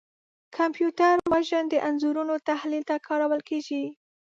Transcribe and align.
کمپیوټر 0.57 1.15
وژن 1.33 1.63
د 1.69 1.75
انځورونو 1.87 2.35
تحلیل 2.49 2.83
ته 2.89 2.95
کارول 3.07 3.41
کېږي. 3.49 3.83